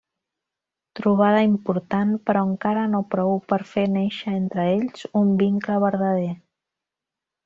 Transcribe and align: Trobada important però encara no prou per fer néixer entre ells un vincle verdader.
Trobada 0.99 1.41
important 1.47 2.13
però 2.29 2.41
encara 2.51 2.85
no 2.93 3.01
prou 3.11 3.37
per 3.53 3.59
fer 3.73 3.83
néixer 3.97 4.33
entre 4.39 4.65
ells 4.71 5.05
un 5.21 5.35
vincle 5.43 5.77
verdader. 5.85 6.31